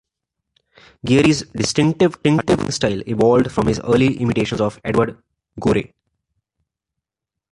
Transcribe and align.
Geary's 1.05 1.43
distinctive 1.51 2.13
cartooning 2.23 2.73
style 2.73 3.03
evolved 3.05 3.51
from 3.51 3.67
his 3.67 3.79
early 3.81 4.17
imitations 4.17 4.59
of 4.59 4.81
Edward 4.83 5.21
Gorey. 5.59 5.93